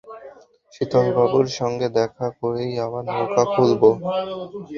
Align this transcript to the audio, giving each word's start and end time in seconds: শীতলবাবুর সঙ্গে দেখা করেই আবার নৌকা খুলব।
শীতলবাবুর 0.73 1.47
সঙ্গে 1.59 1.87
দেখা 1.97 2.27
করেই 2.39 2.71
আবার 2.85 3.03
নৌকা 3.09 3.43
খুলব। 3.53 3.81